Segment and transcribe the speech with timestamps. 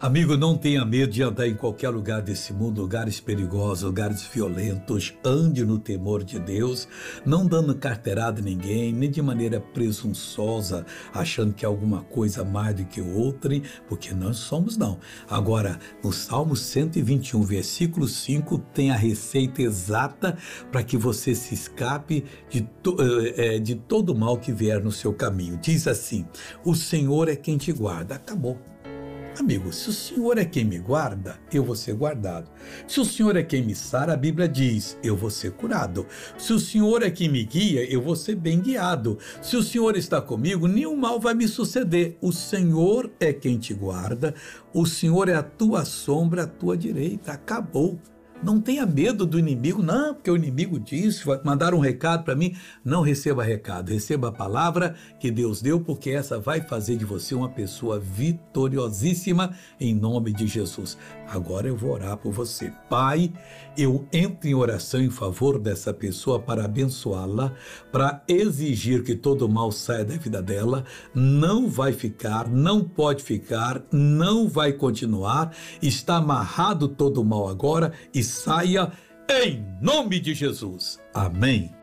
[0.00, 5.12] Amigo, não tenha medo de andar em qualquer lugar desse mundo, lugares perigosos, lugares violentos.
[5.24, 6.86] Ande no temor de Deus,
[7.26, 12.76] não dando carteirada a ninguém, nem de maneira presunçosa, achando que é alguma coisa mais
[12.76, 15.00] do que outra, porque nós somos não.
[15.28, 20.38] Agora, no Salmo 121, versículo 5, tem a receita exata
[20.70, 22.96] para que você se escape de, to,
[23.34, 25.58] é, de todo mal que vier no seu caminho.
[25.60, 26.24] Diz assim:
[26.64, 28.14] O Senhor é quem te guarda.
[28.14, 28.56] Acabou.
[29.38, 32.50] Amigo, se o Senhor é quem me guarda, eu vou ser guardado.
[32.88, 36.04] Se o Senhor é quem me sara, a Bíblia diz, eu vou ser curado.
[36.36, 39.16] Se o Senhor é quem me guia, eu vou ser bem guiado.
[39.40, 42.18] Se o Senhor está comigo, nenhum mal vai me suceder.
[42.20, 44.34] O Senhor é quem te guarda,
[44.74, 47.30] o Senhor é a tua sombra, a tua direita.
[47.30, 47.96] Acabou.
[48.40, 52.36] Não tenha medo do inimigo, não, porque o inimigo disse, vai mandar um recado para
[52.36, 52.54] mim.
[52.84, 57.34] Não receba recado, receba a palavra que Deus deu, porque essa vai fazer de você
[57.34, 60.96] uma pessoa vitoriosíssima em nome de Jesus.
[61.28, 62.72] Agora eu vou orar por você.
[62.88, 63.32] Pai,
[63.76, 67.52] eu entro em oração em favor dessa pessoa para abençoá-la,
[67.90, 70.84] para exigir que todo mal saia da vida dela.
[71.12, 75.52] Não vai ficar, não pode ficar, não vai continuar.
[75.82, 78.92] Está amarrado todo mal agora e saia
[79.28, 80.98] em nome de Jesus.
[81.12, 81.77] Amém.